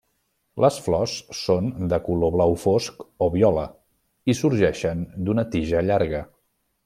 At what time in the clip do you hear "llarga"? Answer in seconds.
5.91-6.25